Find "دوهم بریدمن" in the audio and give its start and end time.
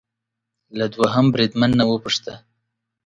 0.95-1.71